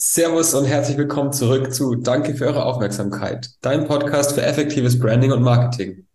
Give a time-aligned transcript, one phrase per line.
[0.00, 5.32] Servus und herzlich willkommen zurück zu Danke für eure Aufmerksamkeit, dein Podcast für effektives Branding
[5.32, 6.06] und Marketing.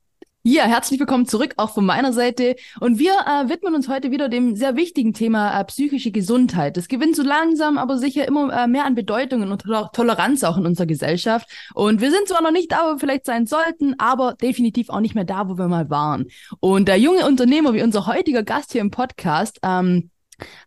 [0.42, 2.56] Ja, herzlich willkommen zurück, auch von meiner Seite.
[2.80, 6.78] Und wir äh, widmen uns heute wieder dem sehr wichtigen Thema äh, psychische Gesundheit.
[6.78, 10.66] Das gewinnt so langsam, aber sicher immer äh, mehr an Bedeutung und Toleranz auch in
[10.66, 11.50] unserer Gesellschaft.
[11.74, 15.02] Und wir sind zwar noch nicht da, wo wir vielleicht sein sollten, aber definitiv auch
[15.02, 16.28] nicht mehr da, wo wir mal waren.
[16.62, 20.10] Und der junge Unternehmer wie unser heutiger Gast hier im Podcast, ähm,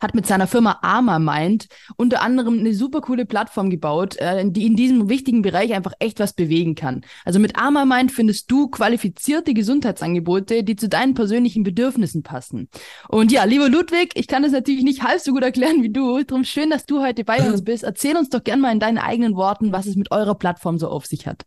[0.01, 1.67] hat mit seiner Firma Arma Mind
[1.97, 6.21] unter anderem eine super coole Plattform gebaut, äh, die in diesem wichtigen Bereich einfach echt
[6.21, 7.03] was bewegen kann.
[7.25, 12.69] Also mit Arma Mind findest du qualifizierte Gesundheitsangebote, die zu deinen persönlichen Bedürfnissen passen.
[13.09, 16.23] Und ja, lieber Ludwig, ich kann das natürlich nicht halb so gut erklären wie du.
[16.25, 17.85] Drum schön, dass du heute bei uns bist.
[17.85, 20.89] Erzähl uns doch gerne mal in deinen eigenen Worten, was es mit eurer Plattform so
[20.89, 21.43] auf sich hat.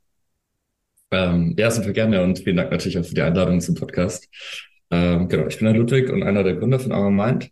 [1.11, 4.29] Ähm, ja, super gerne und vielen Dank natürlich auch für die Einladung zum Podcast.
[4.91, 7.51] Ähm, genau, ich bin der Ludwig und einer der Gründer von Arma Mind.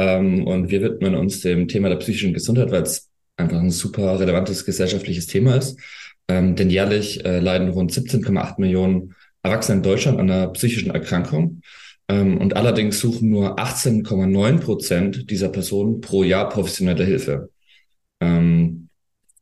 [0.00, 4.18] Ähm, und wir widmen uns dem Thema der psychischen Gesundheit, weil es einfach ein super
[4.18, 5.78] relevantes gesellschaftliches Thema ist.
[6.26, 11.60] Ähm, denn jährlich äh, leiden rund 17,8 Millionen Erwachsene in Deutschland an einer psychischen Erkrankung.
[12.08, 17.50] Ähm, und allerdings suchen nur 18,9 Prozent dieser Personen pro Jahr professionelle Hilfe.
[18.20, 18.88] Ähm,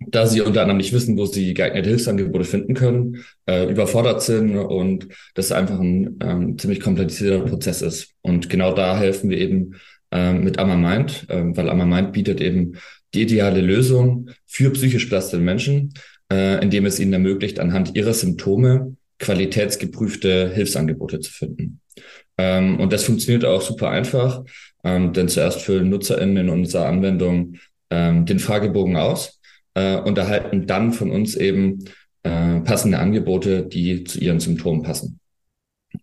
[0.00, 4.56] da sie unter anderem nicht wissen, wo sie geeignete Hilfsangebote finden können, äh, überfordert sind
[4.56, 8.15] und das einfach ein ähm, ziemlich komplizierter Prozess ist.
[8.22, 9.75] Und genau da helfen wir eben
[10.11, 12.78] mit Amamind, ähm, weil Amamind bietet eben
[13.14, 15.92] die ideale Lösung für psychisch belastete Menschen,
[16.33, 21.81] äh, indem es ihnen ermöglicht, anhand ihrer Symptome qualitätsgeprüfte Hilfsangebote zu finden.
[22.37, 24.45] Ähm, und das funktioniert auch super einfach,
[24.84, 27.56] ähm, denn zuerst füllen NutzerInnen in unserer Anwendung
[27.91, 29.41] ähm, den Fragebogen aus
[29.75, 31.84] äh, und erhalten dann von uns eben
[32.22, 35.19] äh, passende Angebote, die zu ihren Symptomen passen.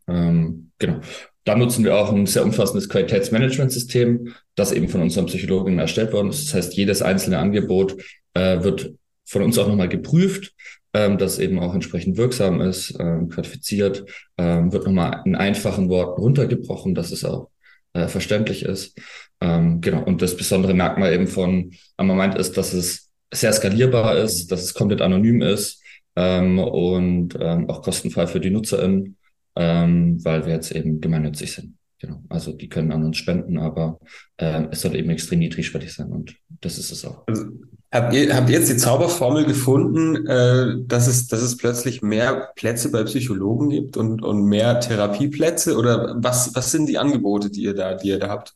[0.08, 1.00] Ähm, genau.
[1.46, 6.30] Da nutzen wir auch ein sehr umfassendes Qualitätsmanagementsystem, das eben von unseren Psychologen erstellt worden
[6.30, 6.48] ist.
[6.48, 7.96] Das heißt, jedes einzelne Angebot
[8.34, 8.94] äh, wird
[9.26, 10.54] von uns auch nochmal geprüft,
[10.94, 14.06] ähm, dass eben auch entsprechend wirksam ist, ähm, qualifiziert,
[14.38, 17.50] ähm, wird nochmal in einfachen Worten runtergebrochen, dass es auch
[17.94, 18.98] äh, verständlich ist.
[19.40, 20.04] Ähm, genau.
[20.04, 24.74] Und das besondere Merkmal eben von Amamind ist, dass es sehr skalierbar ist, dass es
[24.74, 25.84] komplett anonym ist
[26.16, 29.18] ähm, und ähm, auch kostenfrei für die NutzerInnen
[29.56, 31.76] ähm, weil wir jetzt eben gemeinnützig sind.
[32.00, 32.22] Genau.
[32.30, 34.00] Also die können an uns spenden, aber
[34.38, 37.24] äh, es soll eben extrem niedrigschwellig sein und das ist es auch.
[37.28, 37.46] Also,
[37.92, 42.52] habt, ihr, habt ihr jetzt die Zauberformel gefunden, äh, dass, es, dass es plötzlich mehr
[42.56, 45.78] Plätze bei Psychologen gibt und, und mehr Therapieplätze?
[45.78, 48.54] Oder was, was sind die Angebote, die ihr da, die ihr da habt?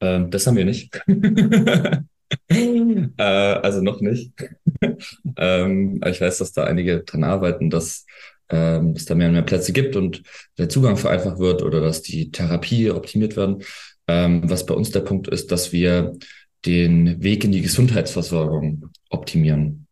[0.00, 1.00] Ähm, das haben wir nicht.
[2.48, 4.32] äh, also noch nicht.
[5.36, 8.06] ähm, ich weiß, dass da einige dran arbeiten, dass
[8.50, 10.22] ähm, dass da mehr und mehr Plätze gibt und
[10.58, 13.62] der Zugang vereinfacht wird oder dass die Therapie optimiert werden.
[14.06, 16.12] Ähm, was bei uns der Punkt ist, dass wir
[16.66, 19.86] den Weg in die Gesundheitsversorgung optimieren.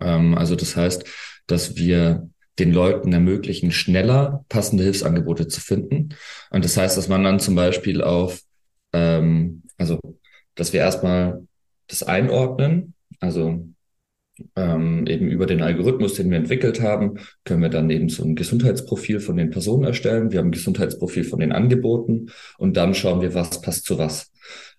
[0.00, 1.04] Ähm, also das heißt,
[1.46, 6.10] dass wir den Leuten ermöglichen, schneller passende Hilfsangebote zu finden.
[6.50, 8.40] Und das heißt, dass man dann zum Beispiel auf,
[8.92, 10.00] ähm, also
[10.54, 11.46] dass wir erstmal
[11.86, 13.68] das einordnen, also
[14.54, 18.34] ähm, eben über den Algorithmus, den wir entwickelt haben, können wir dann eben so ein
[18.34, 20.32] Gesundheitsprofil von den Personen erstellen.
[20.32, 24.32] Wir haben ein Gesundheitsprofil von den Angeboten und dann schauen wir, was passt zu was.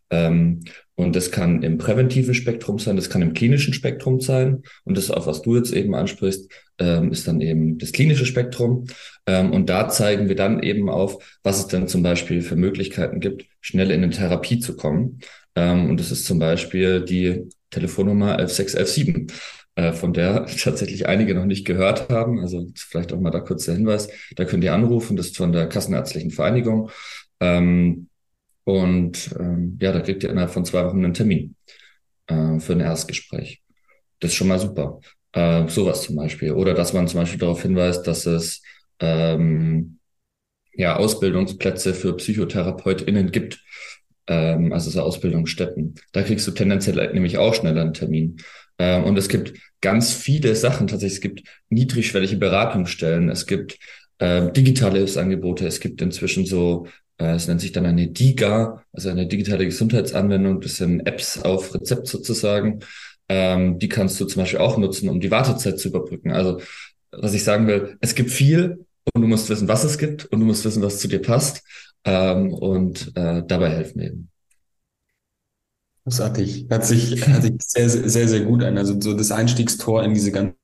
[0.09, 0.63] Ähm,
[0.95, 4.63] und das kann im präventiven Spektrum sein, das kann im klinischen Spektrum sein.
[4.83, 8.85] Und das, auch was du jetzt eben ansprichst, ähm, ist dann eben das klinische Spektrum.
[9.27, 13.19] Ähm, und da zeigen wir dann eben auf, was es denn zum Beispiel für Möglichkeiten
[13.19, 15.19] gibt, schnell in eine Therapie zu kommen.
[15.55, 19.27] Ähm, und das ist zum Beispiel die Telefonnummer 11617,
[19.75, 22.39] äh, von der tatsächlich einige noch nicht gehört haben.
[22.39, 24.09] Also vielleicht auch mal da kurz der Hinweis.
[24.35, 26.89] Da könnt ihr anrufen, das ist von der Kassenärztlichen Vereinigung.
[27.39, 28.09] Ähm,
[28.63, 31.55] und ähm, ja, da kriegt ihr innerhalb von zwei Wochen einen Termin
[32.27, 33.61] äh, für ein Erstgespräch.
[34.19, 34.99] Das ist schon mal super.
[35.31, 36.51] Äh, sowas zum Beispiel.
[36.51, 38.61] Oder dass man zum Beispiel darauf hinweist, dass es
[38.99, 39.99] ähm,
[40.73, 43.63] ja, Ausbildungsplätze für PsychotherapeutInnen gibt,
[44.27, 45.95] ähm, also so Ausbildungsstätten.
[46.11, 48.37] Da kriegst du tendenziell nämlich auch schneller einen Termin.
[48.79, 51.17] Ähm, und es gibt ganz viele Sachen tatsächlich.
[51.17, 53.79] Es gibt niedrigschwellige Beratungsstellen, es gibt
[54.19, 56.87] äh, digitale Hilfsangebote, es gibt inzwischen so,
[57.17, 61.73] äh, es nennt sich dann eine DIGA, also eine digitale Gesundheitsanwendung, das sind Apps auf
[61.73, 62.79] Rezept sozusagen.
[63.29, 66.31] Ähm, die kannst du zum Beispiel auch nutzen, um die Wartezeit zu überbrücken.
[66.31, 66.61] Also
[67.11, 70.39] was ich sagen will, es gibt viel und du musst wissen, was es gibt und
[70.39, 71.63] du musst wissen, was zu dir passt
[72.07, 74.29] ähm, und äh, dabei helfen eben.
[76.05, 76.67] Großartig.
[76.69, 78.77] Hört sich, hört sich sehr, sehr, sehr gut an.
[78.77, 80.55] Also so das Einstiegstor in diese ganze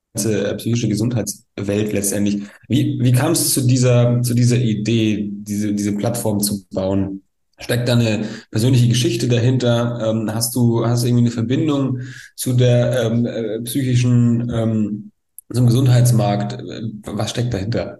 [0.47, 2.43] äh, psychische Gesundheitswelt letztendlich.
[2.69, 7.23] Wie, wie kam es zu dieser, zu dieser Idee, diese, diese Plattform zu bauen?
[7.59, 9.99] Steckt da eine persönliche Geschichte dahinter?
[10.09, 11.99] Ähm, hast du, hast du irgendwie eine Verbindung
[12.37, 15.11] zu der ähm, äh, psychischen, ähm,
[15.53, 16.63] zum Gesundheitsmarkt?
[17.05, 17.99] Was steckt dahinter?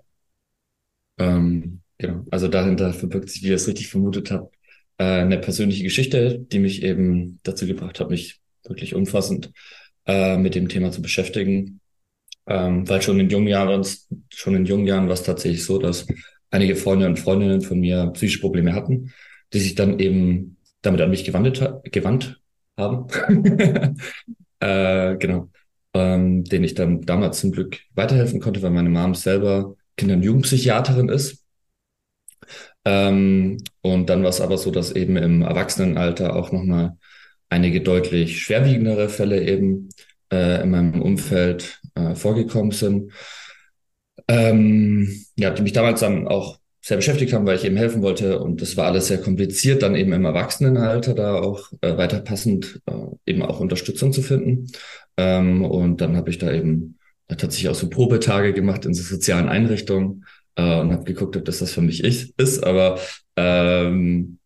[1.19, 2.25] Ähm, genau.
[2.31, 4.56] Also dahinter verbirgt sich, wie ihr es richtig vermutet habt,
[4.98, 9.51] äh, eine persönliche Geschichte, die mich eben dazu gebracht hat, mich wirklich umfassend
[10.06, 11.80] äh, mit dem Thema zu beschäftigen.
[12.45, 13.86] Ähm, weil schon in jungen Jahren,
[14.30, 16.06] schon in jungen Jahren war es tatsächlich so, dass
[16.51, 19.12] einige Freunde und Freundinnen von mir psychische Probleme hatten,
[19.54, 22.39] die sich dann eben damit an mich gewandt, gewandt
[22.78, 23.07] haben.
[24.60, 25.50] äh, genau.
[25.96, 30.24] Ähm, den ich dann damals zum Glück weiterhelfen konnte, weil meine Mom selber Kinder- und
[30.24, 31.43] Jugendpsychiaterin ist.
[32.86, 36.98] Ähm, und dann war es aber so, dass eben im Erwachsenenalter auch nochmal
[37.50, 39.90] einige deutlich schwerwiegendere Fälle eben
[40.32, 43.12] äh, in meinem Umfeld äh, vorgekommen sind.
[44.28, 48.40] Ähm, ja, die mich damals dann auch sehr beschäftigt haben, weil ich eben helfen wollte.
[48.40, 52.82] Und das war alles sehr kompliziert, dann eben im Erwachsenenalter da auch äh, weiter passend
[52.86, 52.92] äh,
[53.26, 54.68] eben auch Unterstützung zu finden.
[55.16, 56.98] Ähm, und dann habe ich da eben
[57.28, 61.60] tatsächlich auch so Probetage gemacht in so sozialen Einrichtungen äh, und habe geguckt, ob das
[61.60, 62.64] das für mich ist.
[62.64, 63.00] Aber
[63.36, 64.40] ähm,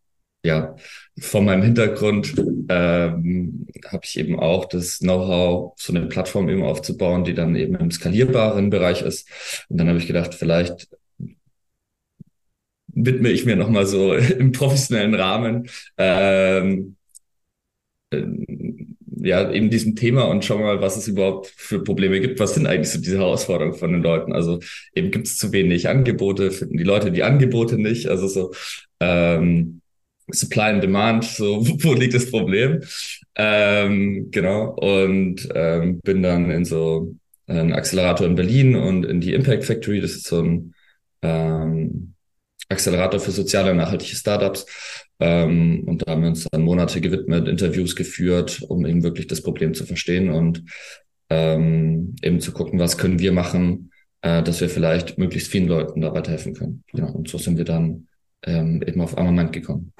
[0.43, 0.75] ja,
[1.19, 2.35] von meinem Hintergrund
[2.69, 7.75] ähm, habe ich eben auch das Know-how, so eine Plattform eben aufzubauen, die dann eben
[7.75, 9.29] im skalierbaren Bereich ist.
[9.69, 10.87] Und dann habe ich gedacht, vielleicht
[12.87, 16.95] widme ich mir nochmal so im professionellen Rahmen ähm,
[18.11, 18.23] äh,
[19.21, 22.39] ja, eben diesem Thema und schau mal, was es überhaupt für Probleme gibt.
[22.39, 24.33] Was sind eigentlich so diese Herausforderungen von den Leuten?
[24.33, 24.59] Also
[24.93, 28.07] eben gibt es zu wenig Angebote, finden die Leute die Angebote nicht.
[28.07, 28.53] Also so
[28.99, 29.81] ähm,
[30.29, 32.81] Supply and Demand, so wo liegt das Problem?
[33.35, 34.75] Ähm, genau.
[34.75, 37.15] Und ähm, bin dann in so
[37.47, 40.01] einen Accelerator in Berlin und in die Impact Factory.
[40.01, 40.73] Das ist so ein
[41.21, 42.13] ähm,
[42.69, 44.65] Accelerator für soziale und nachhaltige Startups.
[45.19, 49.41] Ähm, und da haben wir uns dann Monate gewidmet, Interviews geführt, um eben wirklich das
[49.41, 50.63] Problem zu verstehen und
[51.29, 53.91] ähm, eben zu gucken, was können wir machen,
[54.21, 56.83] äh, dass wir vielleicht möglichst vielen Leuten da weiterhelfen können.
[56.91, 57.11] Genau.
[57.11, 58.07] Und so sind wir dann
[58.45, 59.93] ähm, eben auf Armament gekommen.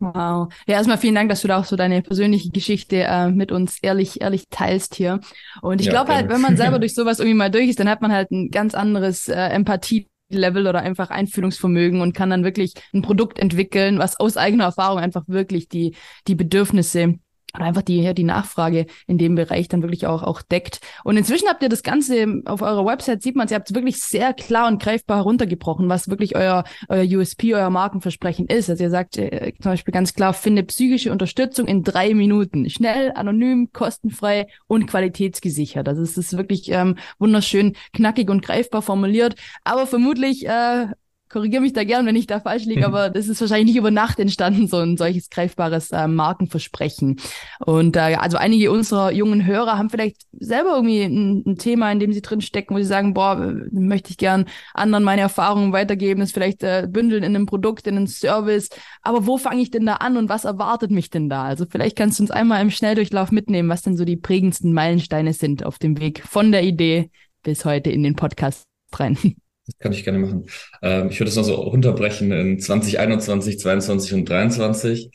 [0.00, 0.52] Wow.
[0.66, 3.78] Ja, erstmal vielen Dank, dass du da auch so deine persönliche Geschichte äh, mit uns
[3.80, 5.20] ehrlich, ehrlich teilst hier.
[5.62, 7.88] Und ich ja, glaube halt, wenn man selber durch sowas irgendwie mal durch ist, dann
[7.88, 10.08] hat man halt ein ganz anderes äh, Empathie
[10.38, 14.98] Level oder einfach Einfühlungsvermögen und kann dann wirklich ein Produkt entwickeln, was aus eigener Erfahrung
[14.98, 15.96] einfach wirklich die,
[16.26, 17.18] die Bedürfnisse
[17.54, 20.80] oder einfach die, die Nachfrage in dem Bereich dann wirklich auch, auch deckt.
[21.04, 24.00] Und inzwischen habt ihr das Ganze auf eurer Website, sieht man, ihr habt es wirklich
[24.00, 28.70] sehr klar und greifbar heruntergebrochen, was wirklich euer, euer USP, euer Markenversprechen ist.
[28.70, 32.68] Also ihr sagt äh, zum Beispiel ganz klar, finde psychische Unterstützung in drei Minuten.
[32.68, 35.88] Schnell, anonym, kostenfrei und qualitätsgesichert.
[35.88, 39.36] Also es ist wirklich ähm, wunderschön knackig und greifbar formuliert.
[39.64, 40.86] Aber vermutlich äh,
[41.34, 43.90] korrigiere mich da gern, wenn ich da falsch liege, aber das ist wahrscheinlich nicht über
[43.90, 47.20] Nacht entstanden, so ein solches greifbares äh, Markenversprechen.
[47.58, 51.98] Und äh, also einige unserer jungen Hörer haben vielleicht selber irgendwie ein, ein, Thema, in
[51.98, 56.22] dem sie drin stecken, wo sie sagen, boah, möchte ich gern anderen meine Erfahrungen weitergeben,
[56.22, 58.68] ist vielleicht äh, bündeln in einem Produkt, in einem Service.
[59.02, 61.44] Aber wo fange ich denn da an und was erwartet mich denn da?
[61.44, 65.32] Also vielleicht kannst du uns einmal im Schnelldurchlauf mitnehmen, was denn so die prägendsten Meilensteine
[65.32, 67.10] sind auf dem Weg von der Idee
[67.42, 69.18] bis heute in den Podcast rein.
[69.66, 70.46] Das kann ich gerne machen.
[70.82, 75.10] Ähm, ich würde es noch so runterbrechen in 2021, 22 und 23.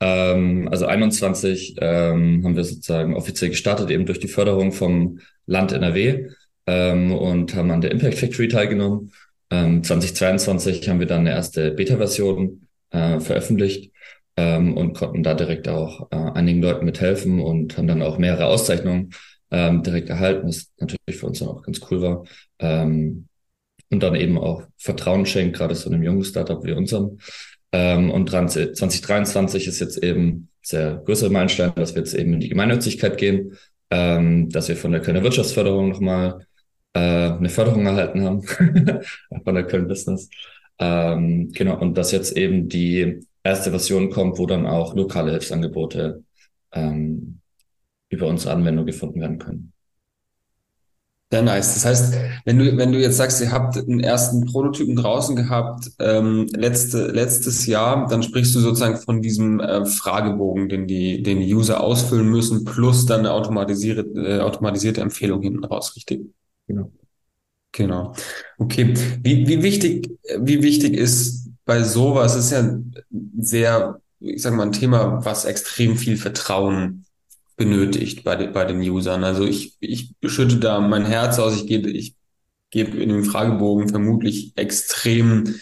[0.00, 5.72] Ähm, also 21 ähm, haben wir sozusagen offiziell gestartet, eben durch die Förderung vom Land
[5.72, 6.28] NRW
[6.66, 9.12] ähm, und haben an der Impact Factory teilgenommen.
[9.50, 13.92] 2022 ähm, haben wir dann eine erste Beta-Version äh, veröffentlicht
[14.36, 18.46] ähm, und konnten da direkt auch äh, einigen Leuten mithelfen und haben dann auch mehrere
[18.46, 19.10] Auszeichnungen
[19.52, 22.24] direkt erhalten, was natürlich für uns dann auch ganz cool war.
[22.58, 23.28] Ähm,
[23.90, 27.18] und dann eben auch Vertrauen schenkt, gerade so einem jungen Startup wie unserem.
[27.72, 32.48] Ähm, und 2023 ist jetzt eben sehr größer Meilenstein, dass wir jetzt eben in die
[32.48, 33.56] Gemeinnützigkeit gehen,
[33.90, 36.46] ähm, dass wir von der Kölner Wirtschaftsförderung nochmal
[36.94, 38.42] äh, eine Förderung erhalten haben,
[39.44, 40.30] von der Köln Business.
[40.78, 46.24] Ähm, genau, und dass jetzt eben die erste Version kommt, wo dann auch lokale Hilfsangebote
[46.72, 47.40] ähm,
[48.08, 49.73] über unsere Anwendung gefunden werden können.
[51.34, 51.74] Sehr nice.
[51.74, 52.14] Das heißt,
[52.44, 57.08] wenn du, wenn du jetzt sagst, ihr habt einen ersten Prototypen draußen gehabt, ähm, letzte,
[57.08, 61.80] letztes Jahr, dann sprichst du sozusagen von diesem äh, Fragebogen, den die, den die User
[61.80, 66.20] ausfüllen müssen, plus dann eine automatisierte, äh, automatisierte Empfehlung hinten raus, richtig?
[66.68, 66.92] Genau.
[67.72, 68.14] Genau.
[68.56, 68.94] Okay.
[69.20, 72.78] Wie, wie wichtig, wie wichtig ist bei sowas, ist ja
[73.40, 77.03] sehr, ich sag mal, ein Thema, was extrem viel Vertrauen
[77.56, 79.24] benötigt bei, den bei den Usern.
[79.24, 82.16] Also ich, ich schütte da mein Herz aus, ich gebe, ich
[82.70, 85.54] gebe in dem Fragebogen vermutlich extrem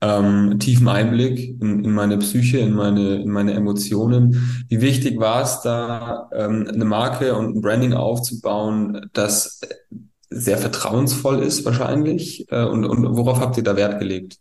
[0.00, 4.64] ähm, tiefen Einblick in, in meine Psyche, in meine, in meine Emotionen.
[4.68, 9.60] Wie wichtig war es da, ähm, eine Marke und ein Branding aufzubauen, das
[10.30, 12.50] sehr vertrauensvoll ist wahrscheinlich?
[12.50, 14.38] Äh, und, und worauf habt ihr da Wert gelegt?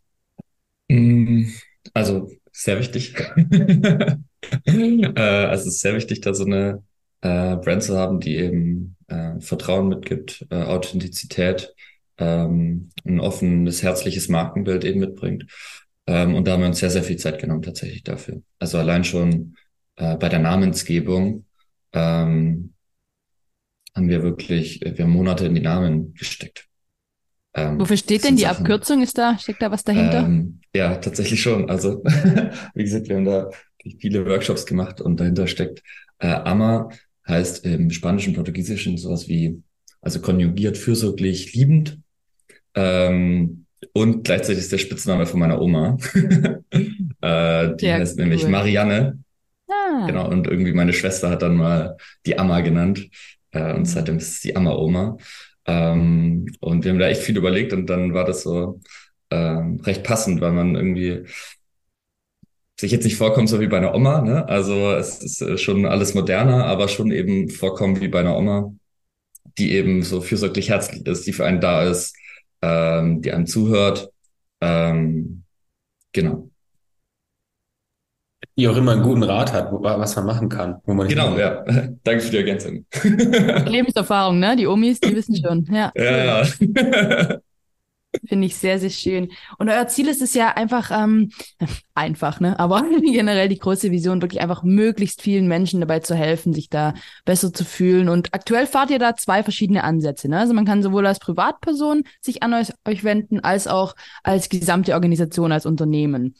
[0.88, 1.46] Mm,
[1.94, 3.16] also sehr wichtig.
[4.66, 6.84] äh, also es ist sehr wichtig, da so eine
[7.22, 11.74] äh, Brand zu haben, die eben äh, Vertrauen mitgibt, äh, Authentizität,
[12.18, 15.46] ähm, ein offenes, herzliches Markenbild eben mitbringt.
[16.08, 18.42] Ähm, und da haben wir uns sehr, sehr viel Zeit genommen tatsächlich dafür.
[18.60, 19.56] Also allein schon
[19.96, 21.46] äh, bei der Namensgebung
[21.94, 22.74] ähm,
[23.96, 26.68] haben wir wirklich, wir haben Monate in die Namen gesteckt.
[27.54, 29.02] Ähm, Wofür steht denn die Sachen, Abkürzung?
[29.02, 30.20] Ist da, steckt da was dahinter?
[30.20, 31.70] Ähm, ja, tatsächlich schon.
[31.70, 32.04] Also,
[32.74, 33.50] wie gesagt, wir haben da
[34.00, 35.82] viele Workshops gemacht und dahinter steckt
[36.20, 36.90] äh, Ama
[37.30, 39.62] heißt im Spanischen, Portugiesischen sowas wie,
[40.02, 42.00] also konjugiert, fürsorglich, liebend.
[42.76, 45.98] Ähm, und gleichzeitig ist der Spitzname von meiner Oma.
[46.72, 48.24] äh, die ja, heißt cool.
[48.24, 49.20] nämlich Marianne.
[49.68, 50.06] Ah.
[50.08, 53.10] Genau, und irgendwie meine Schwester hat dann mal die Amma genannt.
[53.52, 55.18] Äh, und seitdem ist es die Amma-Oma.
[55.66, 58.82] Ähm, und wir haben da echt viel überlegt und dann war das so
[59.30, 61.26] äh, recht passend, weil man irgendwie
[62.80, 64.48] sich jetzt nicht vorkommt so wie bei einer Oma, ne?
[64.48, 68.74] Also es ist äh, schon alles moderner, aber schon eben vorkommen wie bei einer Oma,
[69.58, 72.16] die eben so fürsorglich herzlich ist, die für einen da ist,
[72.62, 74.10] ähm, die einem zuhört.
[74.62, 75.44] Ähm,
[76.14, 76.50] genau.
[78.58, 80.78] Die auch immer einen guten Rat hat, was man machen kann.
[80.86, 81.66] Wo man genau, ja.
[82.04, 82.86] Danke für die Ergänzung.
[83.66, 84.56] Lebenserfahrung, ne?
[84.56, 85.66] Die Omis, die wissen schon.
[85.70, 86.44] Ja, ja.
[86.44, 87.40] ja.
[88.28, 89.32] Finde ich sehr, sehr schön.
[89.60, 91.32] Und euer Ziel ist es ja einfach, ähm,
[91.94, 92.58] einfach, ne?
[92.60, 96.96] Aber generell die große Vision, wirklich einfach möglichst vielen Menschen dabei zu helfen, sich da
[97.24, 98.10] besser zu fühlen.
[98.10, 100.28] Und aktuell fahrt ihr da zwei verschiedene Ansätze.
[100.28, 100.40] Ne?
[100.40, 104.96] Also man kann sowohl als Privatperson sich an euch, euch wenden, als auch als gesamte
[104.96, 106.34] Organisation, als Unternehmen.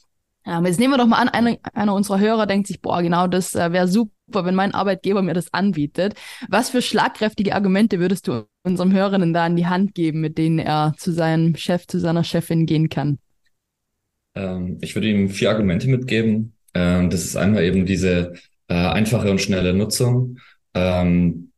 [0.50, 3.28] Ähm, jetzt nehmen wir doch mal an, einer, einer unserer Hörer denkt sich, boah, genau
[3.28, 6.16] das äh, wäre super, wenn mein Arbeitgeber mir das anbietet.
[6.48, 10.58] Was für schlagkräftige Argumente würdest du unserem Hörerinnen da in die Hand geben, mit denen
[10.58, 13.20] er zu seinem Chef, zu seiner Chefin gehen kann?
[14.34, 16.56] Ähm, ich würde ihm vier Argumente mitgeben.
[16.74, 18.34] Ähm, das ist einmal eben diese
[18.70, 20.40] äh, einfache und schnelle Nutzung,
[20.74, 21.52] ähm,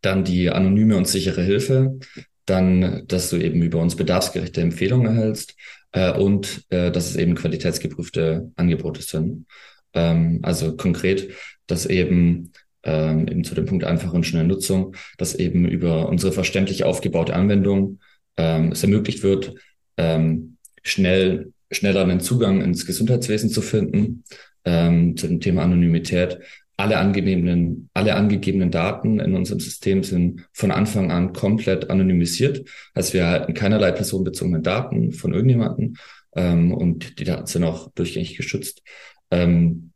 [0.00, 1.98] dann die anonyme und sichere Hilfe,
[2.46, 5.56] dann, dass du eben über uns bedarfsgerechte Empfehlungen erhältst
[5.92, 9.46] äh, und äh, dass es eben qualitätsgeprüfte Angebote sind.
[9.94, 11.32] Ähm, also konkret,
[11.66, 12.52] dass eben
[12.84, 17.34] ähm, eben zu dem Punkt einfache und schnelle Nutzung, dass eben über unsere verständlich aufgebaute
[17.34, 18.00] Anwendung
[18.36, 19.54] ähm, es ermöglicht wird,
[19.96, 24.24] ähm, schnell schneller einen Zugang ins Gesundheitswesen zu finden.
[24.64, 26.38] Ähm, zu dem Thema Anonymität
[26.76, 32.68] alle angegebenen, alle angegebenen Daten in unserem System sind von Anfang an komplett anonymisiert.
[32.94, 35.98] Also wir erhalten keinerlei personenbezogene Daten von irgendjemanden
[36.34, 38.82] ähm, und die Daten sind auch durchgängig geschützt
[39.30, 39.92] ähm,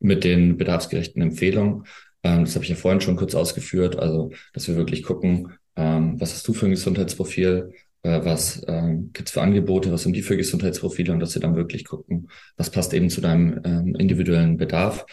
[0.00, 1.84] mit den bedarfsgerechten Empfehlungen.
[2.22, 3.96] Ähm, das habe ich ja vorhin schon kurz ausgeführt.
[3.98, 9.10] Also, dass wir wirklich gucken, ähm, was hast du für ein Gesundheitsprofil, äh, was ähm,
[9.12, 12.70] gibt's für Angebote, was sind die für Gesundheitsprofile und dass wir dann wirklich gucken, was
[12.70, 15.06] passt eben zu deinem ähm, individuellen Bedarf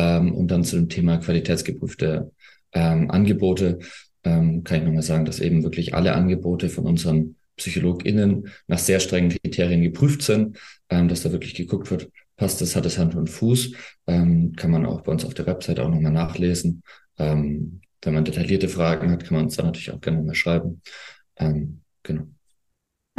[0.00, 2.32] ähm, und dann zu dem Thema qualitätsgeprüfte
[2.72, 3.80] ähm, Angebote
[4.24, 9.00] ähm, kann ich nochmal sagen, dass eben wirklich alle Angebote von unseren PsychologInnen nach sehr
[9.00, 13.14] strengen Kriterien geprüft sind, ähm, dass da wirklich geguckt wird, passt das, hat es Hand
[13.14, 13.74] und Fuß,
[14.06, 16.82] ähm, kann man auch bei uns auf der Website auch nochmal nachlesen.
[17.18, 20.80] Ähm, wenn man detaillierte Fragen hat, kann man uns da natürlich auch gerne mal schreiben.
[21.36, 22.22] Ähm, genau.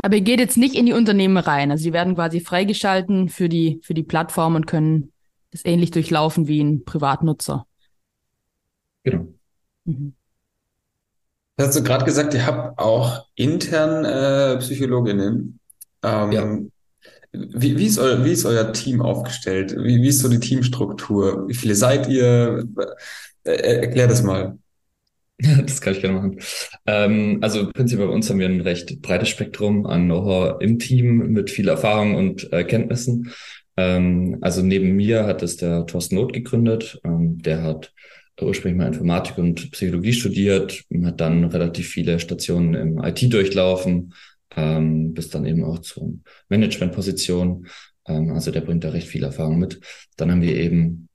[0.01, 1.69] Aber ihr geht jetzt nicht in die Unternehmen rein.
[1.69, 5.11] Also sie werden quasi freigeschalten für die, für die Plattform und können
[5.51, 7.65] das ähnlich durchlaufen wie ein Privatnutzer.
[9.03, 9.27] Genau.
[9.86, 10.13] Mhm.
[11.58, 15.60] Hast du gerade gesagt, ihr habt auch intern äh, Psychologinnen.
[16.03, 16.58] Ähm, ja.
[17.34, 19.75] Wie, wie, ist euer, wie ist euer Team aufgestellt?
[19.77, 21.48] Wie, wie ist so die Teamstruktur?
[21.48, 22.65] Wie viele seid ihr?
[23.43, 24.58] Äh, erklär das mal.
[25.65, 26.39] Das kann ich gerne machen.
[26.86, 31.31] Ähm, also prinzipiell bei uns haben wir ein recht breites Spektrum an Know-how im Team
[31.31, 33.31] mit viel Erfahrung und äh, Kenntnissen.
[33.77, 36.99] Ähm, also neben mir hat es der Thorsten Not gegründet.
[37.03, 37.93] Ähm, der hat
[38.39, 44.13] ursprünglich mal Informatik und Psychologie studiert, hat dann relativ viele Stationen im IT durchlaufen,
[44.55, 46.13] ähm, bis dann eben auch zur
[46.49, 47.67] Managementposition.
[48.07, 49.79] Ähm, also der bringt da recht viel Erfahrung mit.
[50.17, 51.07] Dann haben wir eben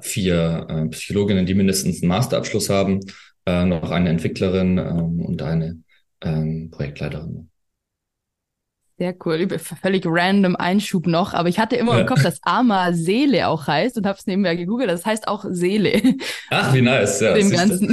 [0.00, 3.00] vier äh, Psychologinnen, die mindestens einen Masterabschluss haben,
[3.46, 5.78] äh, noch eine Entwicklerin ähm, und eine
[6.22, 7.49] ähm, Projektleiterin.
[9.00, 9.48] Sehr cool.
[9.80, 12.00] Völlig random Einschub noch, aber ich hatte immer ja.
[12.00, 14.90] im Kopf, dass Ama Seele auch heißt und habe es nebenbei gegoogelt.
[14.90, 16.02] Das heißt auch Seele.
[16.50, 17.18] Ach, wie nice.
[17.20, 17.88] Ja, Dem Ganzen.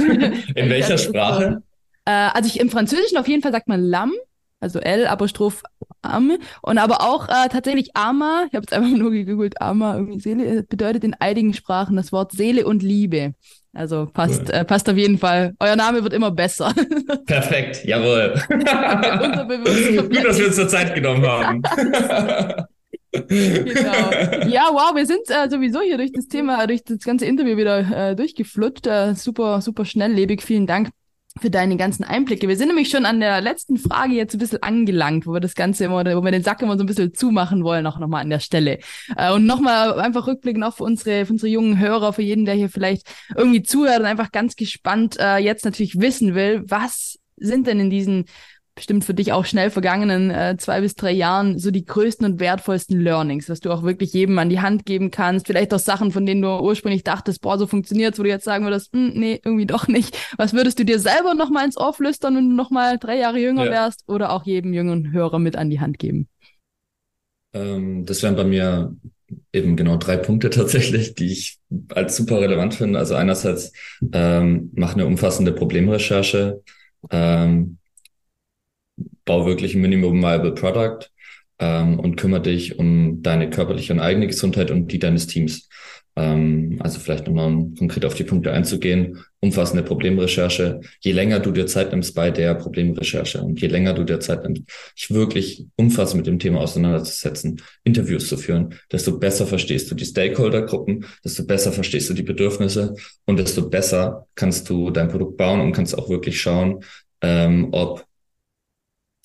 [0.54, 1.62] In welcher Sprache?
[2.04, 4.12] Äh, also ich, im Französischen auf jeden Fall sagt man Lamm,
[4.60, 5.62] also L, Apostroph
[6.02, 6.40] Arme.
[6.60, 10.62] Und aber auch äh, tatsächlich Ama, ich habe jetzt einfach nur gegoogelt, Ama, irgendwie Seele,
[10.62, 13.32] bedeutet in einigen Sprachen das Wort Seele und Liebe.
[13.78, 14.54] Also passt, cool.
[14.54, 15.54] äh, passt auf jeden Fall.
[15.60, 16.74] Euer Name wird immer besser.
[17.26, 18.34] Perfekt, jawohl.
[18.48, 21.62] Gut, dass wir uns zur Zeit genommen haben.
[23.12, 24.48] genau.
[24.48, 28.10] Ja, wow, wir sind äh, sowieso hier durch das Thema, durch das ganze Interview wieder
[28.10, 28.88] äh, durchgeflutscht.
[28.88, 30.42] Äh, super, super schnelllebig.
[30.42, 30.88] Vielen Dank
[31.40, 32.48] für deine ganzen Einblicke.
[32.48, 35.54] Wir sind nämlich schon an der letzten Frage jetzt ein bisschen angelangt, wo wir das
[35.54, 38.30] Ganze immer, wo wir den Sack immer so ein bisschen zumachen wollen, auch nochmal an
[38.30, 38.78] der Stelle.
[39.16, 42.54] Äh, und nochmal einfach rückblicken auch für unsere, für unsere jungen Hörer, für jeden, der
[42.54, 47.66] hier vielleicht irgendwie zuhört und einfach ganz gespannt äh, jetzt natürlich wissen will, was sind
[47.66, 48.24] denn in diesen
[48.78, 52.40] bestimmt für dich auch schnell vergangenen äh, zwei bis drei Jahren so die größten und
[52.40, 55.48] wertvollsten Learnings, was du auch wirklich jedem an die Hand geben kannst?
[55.48, 58.64] Vielleicht auch Sachen, von denen du ursprünglich dachtest, boah, so funktioniert's, wo du jetzt sagen
[58.64, 60.16] würdest, hm, nee, irgendwie doch nicht.
[60.36, 63.18] Was würdest du dir selber noch mal ins Ohr flüstern, wenn du noch mal drei
[63.18, 63.72] Jahre jünger ja.
[63.72, 66.28] wärst oder auch jedem jungen Hörer mit an die Hand geben?
[67.52, 68.94] Ähm, das wären bei mir
[69.52, 71.58] eben genau drei Punkte tatsächlich, die ich
[71.88, 73.00] als super relevant finde.
[73.00, 73.72] Also einerseits
[74.12, 76.62] ähm, mach eine umfassende Problemrecherche.
[77.10, 77.78] Ähm,
[79.28, 81.00] bau wirklich ein Minimum Viable Product
[81.60, 85.68] ähm, und kümmere dich um deine körperliche und eigene Gesundheit und die deines Teams.
[86.16, 89.22] Ähm, also vielleicht nochmal konkret auf die Punkte einzugehen.
[89.40, 90.80] Umfassende Problemrecherche.
[91.00, 94.42] Je länger du dir Zeit nimmst bei der Problemrecherche und je länger du dir Zeit
[94.42, 94.62] nimmst,
[94.96, 100.06] dich wirklich umfassend mit dem Thema auseinanderzusetzen, Interviews zu führen, desto besser verstehst du die
[100.06, 102.94] Stakeholdergruppen, desto besser verstehst du die Bedürfnisse
[103.26, 106.82] und desto besser kannst du dein Produkt bauen und kannst auch wirklich schauen,
[107.20, 108.07] ähm, ob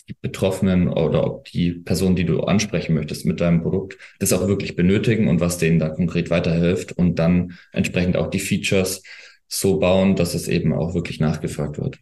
[0.10, 4.48] die Betroffenen oder ob die Personen, die du ansprechen möchtest mit deinem Produkt, das auch
[4.48, 9.04] wirklich benötigen und was denen da konkret weiterhilft und dann entsprechend auch die Features
[9.48, 12.00] so bauen, dass es eben auch wirklich nachgefragt wird.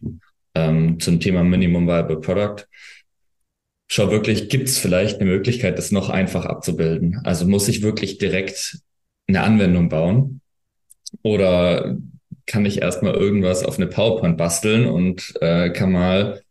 [0.54, 2.66] Ähm, zum Thema Minimum Viable Product.
[3.88, 7.20] Schau wirklich, gibt es vielleicht eine Möglichkeit, das noch einfach abzubilden?
[7.24, 8.78] Also muss ich wirklich direkt
[9.28, 10.40] eine Anwendung bauen?
[11.22, 11.96] Oder
[12.46, 16.42] kann ich erstmal irgendwas auf eine PowerPoint basteln und äh, kann mal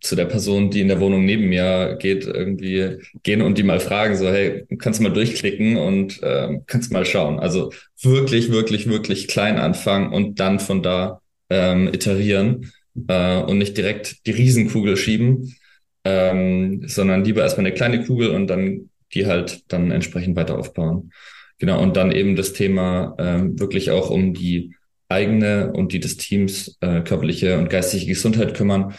[0.00, 3.80] zu der Person, die in der Wohnung neben mir geht, irgendwie gehen und die mal
[3.80, 7.38] fragen, so, hey, kannst du mal durchklicken und äh, kannst mal schauen.
[7.38, 12.72] Also wirklich, wirklich, wirklich klein anfangen und dann von da ähm, iterieren
[13.08, 15.56] äh, und nicht direkt die Riesenkugel schieben,
[16.04, 21.12] ähm, sondern lieber erstmal eine kleine Kugel und dann die halt dann entsprechend weiter aufbauen.
[21.58, 24.74] Genau, und dann eben das Thema ähm, wirklich auch um die
[25.08, 28.94] eigene und die des Teams äh, körperliche und geistige Gesundheit kümmern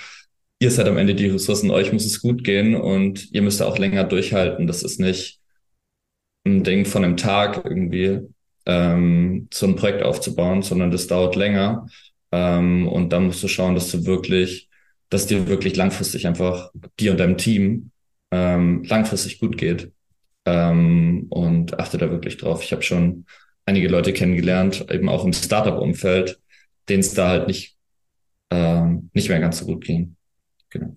[0.60, 3.78] ihr seid am Ende die Ressourcen, euch muss es gut gehen und ihr müsst auch
[3.78, 4.68] länger durchhalten.
[4.68, 5.40] Das ist nicht
[6.46, 8.22] ein Ding von einem Tag irgendwie
[8.66, 11.88] ähm, so ein Projekt aufzubauen, sondern das dauert länger.
[12.32, 14.70] Ähm, und da musst du schauen, dass du wirklich,
[15.10, 17.92] dass dir wirklich langfristig einfach dir und deinem Team
[18.32, 19.92] ähm, langfristig gut geht.
[20.46, 22.64] Ähm, und achte da wirklich drauf.
[22.64, 23.26] Ich habe schon
[23.66, 26.40] einige Leute kennengelernt, eben auch im Startup-Umfeld,
[26.90, 27.78] denen es da halt nicht,
[28.50, 30.17] ähm, nicht mehr ganz so gut ging.
[30.70, 30.96] Genau.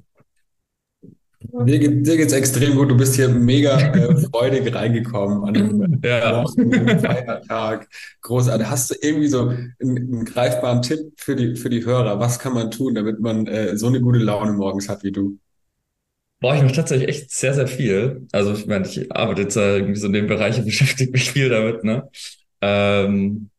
[1.42, 2.90] Dir, geht, dir geht's extrem gut.
[2.90, 6.44] Du bist hier mega äh, freudig reingekommen an einem ja.
[6.46, 7.88] Feiertag.
[8.20, 8.66] Großartig.
[8.66, 12.20] Hast du irgendwie so einen, einen, greifbaren Tipp für die, für die Hörer?
[12.20, 15.38] Was kann man tun, damit man äh, so eine gute Laune morgens hat wie du?
[16.40, 18.26] Boah, ich mache tatsächlich echt sehr, sehr viel.
[18.32, 21.48] Also ich meine, ich arbeite jetzt irgendwie so in dem Bereich und beschäftige mich viel
[21.48, 22.08] damit, ne?
[22.60, 23.50] Ähm,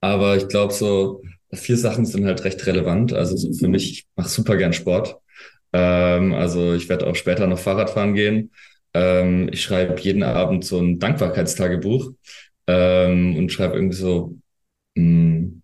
[0.00, 3.12] aber ich glaube so, vier Sachen sind halt recht relevant.
[3.12, 5.16] Also so für mich, ich mache super gern Sport.
[5.72, 8.52] Ähm, also ich werde auch später noch Fahrrad fahren gehen.
[8.94, 12.12] Ähm, ich schreibe jeden Abend so ein Dankbarkeitstagebuch
[12.66, 14.36] ähm, und schreibe irgendwie so,
[14.94, 15.62] mh, hm,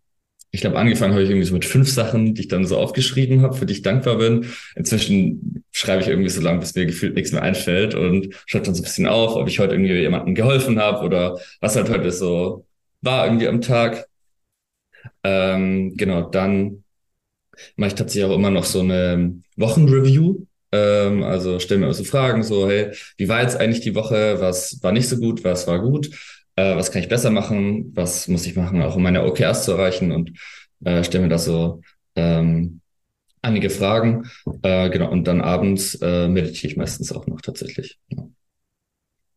[0.55, 3.43] ich glaube, angefangen habe ich irgendwie so mit fünf Sachen, die ich dann so aufgeschrieben
[3.43, 4.47] habe, für die ich dankbar bin.
[4.77, 8.75] Inzwischen schreibe ich irgendwie so lange, bis mir gefühlt nichts mehr einfällt und schreibe dann
[8.77, 12.13] so ein bisschen auf, ob ich heute irgendwie jemandem geholfen habe oder was halt heute
[12.13, 12.67] so
[13.01, 14.07] war irgendwie am Tag.
[15.25, 16.85] Ähm, genau, dann
[17.77, 20.47] mache ich tatsächlich auch immer noch so eine Wochenreview.
[20.73, 24.41] Ähm, also stelle mir immer so Fragen, so, hey, wie war jetzt eigentlich die Woche?
[24.41, 25.45] Was war nicht so gut?
[25.45, 26.11] Was war gut?
[26.57, 27.93] Äh, was kann ich besser machen?
[27.95, 30.13] Was muss ich machen, auch um meine OKRs zu erreichen?
[30.13, 30.33] Und
[30.85, 31.81] äh, stelle mir da so
[32.17, 32.81] ähm,
[33.43, 34.31] einige Fragen.
[34.63, 37.99] Äh, genau, und dann abends äh, meditiere ich meistens auch noch tatsächlich.
[38.11, 38.29] Ja.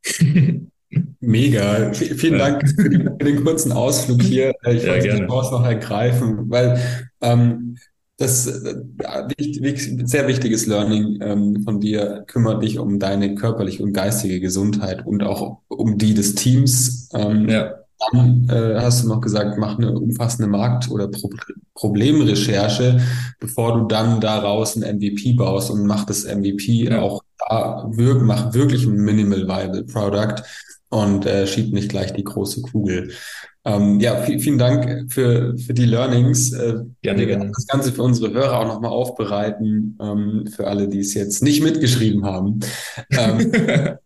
[1.19, 1.93] Mega.
[1.93, 4.53] V vielen Dank für, die, für, den kurzen Ausflug hier.
[4.67, 5.21] Ich ja, wollte gerne.
[5.21, 6.79] die Chance noch ergreifen, weil
[7.21, 7.77] ähm,
[8.17, 8.75] das äh,
[10.05, 12.23] sehr wichtiges Learning ähm, von dir.
[12.27, 17.09] Kümmere dich um deine körperliche und geistige Gesundheit und auch um die des Teams.
[17.13, 17.75] Ähm, ja.
[18.11, 21.31] Dann äh, hast du noch gesagt, mach eine umfassende Markt- oder Pro
[21.73, 22.99] Problemrecherche,
[23.39, 27.01] bevor du dann daraus ein MVP baust und mach das MVP ja.
[27.01, 30.43] auch wirk, mach wirklich ein Minimal Viable Product
[30.89, 33.11] und äh, schieb nicht gleich die große Kugel.
[33.65, 36.53] Ähm, ja, viel, vielen Dank für, für die Learnings.
[36.53, 37.51] Äh, gerne, gerne.
[37.53, 41.61] Das Ganze für unsere Hörer auch nochmal aufbereiten, ähm, für alle, die es jetzt nicht
[41.61, 42.61] mitgeschrieben haben.
[43.11, 43.51] Ähm,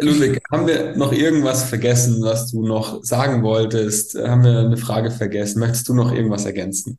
[0.00, 4.16] Ludwig, haben wir noch irgendwas vergessen, was du noch sagen wolltest?
[4.16, 5.58] Haben wir eine Frage vergessen?
[5.58, 6.98] Möchtest du noch irgendwas ergänzen?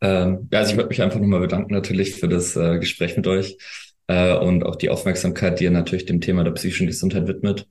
[0.00, 3.26] Ähm, ja, also ich wollte mich einfach nochmal bedanken natürlich für das äh, Gespräch mit
[3.26, 3.58] euch
[4.06, 7.68] äh, und auch die Aufmerksamkeit, die ihr natürlich dem Thema der psychischen Gesundheit widmet.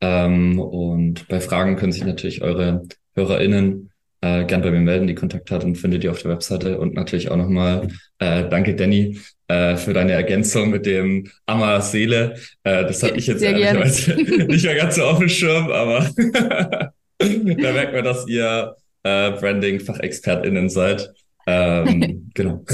[0.00, 2.82] Ähm, und bei Fragen können sich natürlich eure
[3.14, 5.06] HörerInnen äh, gern bei mir melden.
[5.06, 6.78] Die Kontaktdaten findet ihr auf der Webseite.
[6.78, 12.36] Und natürlich auch nochmal äh, danke, Danny, äh, für deine Ergänzung mit dem Amma Seele.
[12.64, 14.14] Äh, das habe ich jetzt ehrlicherweise
[14.48, 16.10] nicht mehr ganz so auf dem Schirm, aber
[17.18, 21.12] da merkt man, dass ihr äh, Branding-FachexpertInnen seid.
[21.46, 22.64] Ähm, genau.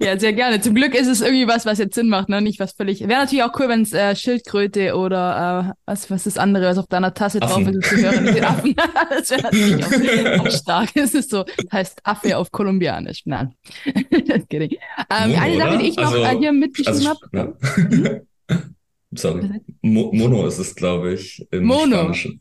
[0.00, 0.60] Ja, sehr gerne.
[0.60, 2.40] Zum Glück ist es irgendwie was, was jetzt Sinn macht, ne?
[2.40, 3.00] Nicht was völlig.
[3.00, 6.66] Wäre natürlich auch cool, wenn es äh, Schildkröte oder äh, was, was ist das andere,
[6.66, 7.64] was auf deiner Tasse Affen.
[7.64, 8.24] drauf ist, zu hören.
[8.24, 8.74] Mit den Affen.
[9.10, 10.90] das wäre natürlich auch, auch stark.
[10.94, 13.22] Es ist so, heißt Affe auf Kolumbianisch.
[13.26, 13.54] Nein.
[14.48, 14.70] Kidding.
[15.10, 17.56] Ähm, Mono, eine Sache, die ich noch Also- äh, hier mitgeschrieben Also, habe.
[18.48, 18.58] ja.
[19.16, 19.48] Sorry.
[19.82, 21.96] Mo Mono ist es, glaube ich, im Mono.
[21.98, 22.40] Spanischen.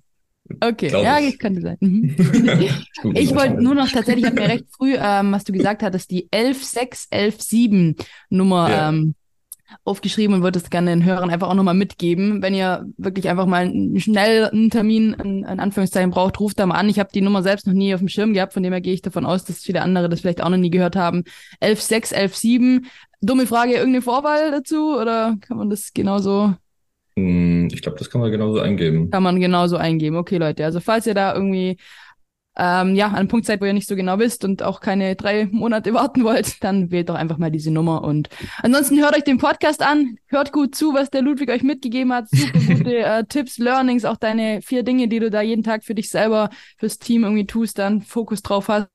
[0.61, 1.37] Okay, glaub ja, ich.
[1.39, 1.77] könnte sein.
[1.79, 2.15] Mhm.
[3.15, 6.09] Ich wollte nur noch tatsächlich, ich habe mir recht früh, ähm, was du gesagt hattest,
[6.11, 7.95] die 11617
[8.29, 8.89] Nummer Ja.
[8.89, 9.15] ähm,
[9.85, 12.41] aufgeschrieben und wollte es gerne den Hörern einfach auch nochmal mitgeben.
[12.43, 16.65] Wenn ihr wirklich einfach mal einen, schnell einen Termin in, in Anführungszeichen braucht, ruft da
[16.67, 16.89] mal an.
[16.89, 18.93] Ich habe die Nummer selbst noch nie auf dem Schirm gehabt, von dem her gehe
[18.93, 21.23] ich davon aus, dass viele andere das vielleicht auch noch nie gehört haben.
[21.59, 22.85] 11617.
[23.21, 26.53] Dumme Frage, irgendeine Vorwahl dazu oder kann man das genauso
[27.15, 29.11] Ich glaube, das kann man genauso eingeben.
[29.11, 30.15] kann man genauso eingeben.
[30.15, 31.77] Okay, Leute, also falls ihr da irgendwie
[32.55, 35.15] ähm, ja, an einem Punkt seid, wo ihr nicht so genau wisst und auch keine
[35.15, 38.03] drei Monate warten wollt, dann wählt doch einfach mal diese Nummer.
[38.03, 38.29] Und
[38.61, 42.29] ansonsten hört euch den Podcast an, hört gut zu, was der Ludwig euch mitgegeben hat.
[42.29, 45.95] Super gute äh, Tipps, Learnings, auch deine vier Dinge, die du da jeden Tag für
[45.95, 48.87] dich selber, fürs Team irgendwie tust, dann Fokus drauf hast.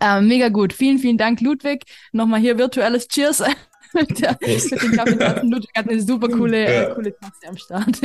[0.00, 0.72] Ähm, mega gut.
[0.72, 1.84] Vielen, vielen Dank, Ludwig.
[2.12, 3.42] Nochmal hier virtuelles Cheers.
[3.96, 5.50] mit, der, mit den Kaffeetassen.
[5.50, 6.94] Ludwig hat eine super coole, äh, Ja.
[6.94, 8.00] coole Tasse am Start.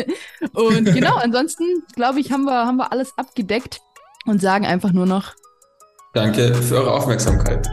[0.54, 3.80] Und genau, ansonsten glaube ich, haben wir, haben wir alles abgedeckt
[4.26, 5.34] und sagen einfach nur noch
[6.14, 7.70] Danke für eure Aufmerksamkeit.